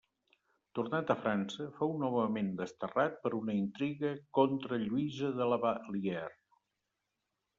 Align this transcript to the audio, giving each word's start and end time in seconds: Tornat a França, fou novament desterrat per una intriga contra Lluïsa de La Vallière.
Tornat 0.77 1.11
a 1.13 1.15
França, 1.25 1.65
fou 1.75 1.91
novament 2.03 2.49
desterrat 2.61 3.19
per 3.25 3.31
una 3.41 3.57
intriga 3.63 4.13
contra 4.39 4.81
Lluïsa 4.85 5.31
de 5.41 5.51
La 5.53 5.63
Vallière. 5.67 6.35